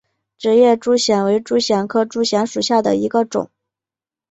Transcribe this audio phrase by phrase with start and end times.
[0.35, 3.51] 直叶珠藓为珠藓科珠藓属下的一个种。